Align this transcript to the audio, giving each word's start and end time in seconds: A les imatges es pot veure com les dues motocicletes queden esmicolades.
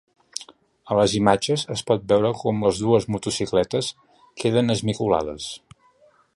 A 0.93 0.95
les 0.99 1.11
imatges 1.19 1.65
es 1.75 1.83
pot 1.91 2.07
veure 2.13 2.33
com 2.41 2.65
les 2.69 2.81
dues 2.85 3.07
motocicletes 3.17 3.93
queden 4.45 4.77
esmicolades. 4.79 5.51